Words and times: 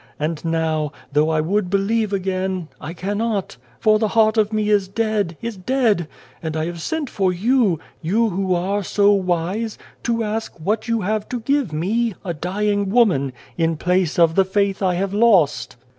And 0.19 0.43
now, 0.43 0.91
though 1.13 1.29
I 1.29 1.41
would 1.41 1.69
believe 1.69 2.11
again, 2.11 2.69
I 2.81 2.91
cannot, 2.91 3.57
for 3.79 3.99
the 3.99 4.07
heart 4.07 4.35
of 4.35 4.51
me 4.51 4.71
is 4.71 4.87
dead, 4.87 5.37
is 5.43 5.57
dead, 5.57 6.07
and 6.41 6.57
I 6.57 6.65
have 6.65 6.81
sent 6.81 7.07
for 7.07 7.31
you 7.31 7.77
you 8.01 8.29
who 8.29 8.55
are 8.55 8.81
207 8.81 8.81
The 8.81 8.83
Child, 8.83 9.23
the 9.23 9.23
Wise 9.23 9.27
Man 9.53 9.59
so 9.59 9.59
wise 9.61 9.77
to 10.01 10.23
ask 10.23 10.59
what 10.59 10.87
you 10.87 11.01
have 11.01 11.29
to 11.29 11.39
give 11.41 11.71
me 11.71 12.15
a 12.25 12.33
dying 12.33 12.89
woman 12.89 13.31
in 13.59 13.77
place 13.77 14.17
of 14.17 14.33
the 14.33 14.43
faith 14.43 14.81
I 14.81 14.95
have 14.95 15.13
lost?" 15.13 15.75